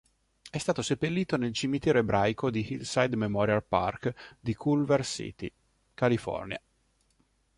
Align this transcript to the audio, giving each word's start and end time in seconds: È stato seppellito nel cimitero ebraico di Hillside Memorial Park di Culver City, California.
È 0.49 0.57
stato 0.57 0.81
seppellito 0.81 1.37
nel 1.37 1.53
cimitero 1.53 1.99
ebraico 1.99 2.49
di 2.49 2.65
Hillside 2.71 3.15
Memorial 3.15 3.63
Park 3.63 4.33
di 4.39 4.55
Culver 4.55 5.05
City, 5.05 5.53
California. 5.93 6.59